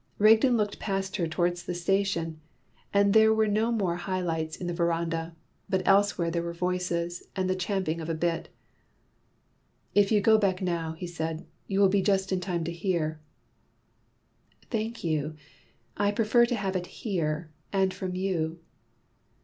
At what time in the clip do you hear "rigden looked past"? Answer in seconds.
0.17-1.17